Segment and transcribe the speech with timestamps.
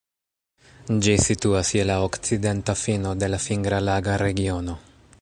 [1.07, 4.81] Ĝi situas je la okcidenta fino de la Fingra-Laga Regiono.